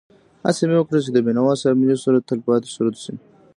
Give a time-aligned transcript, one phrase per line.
[0.45, 3.13] هڅه مې وکړه چې د بېنوا صاحب ملي سرود تل پاتې سرود شي.